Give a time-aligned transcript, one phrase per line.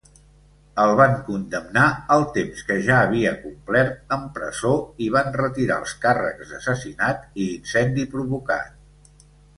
[0.83, 1.83] El van condemnar
[2.15, 4.73] al temps que ja havia complert en presó
[5.09, 9.25] i van retirar els càrrecs d'assassinat i incendi provocat.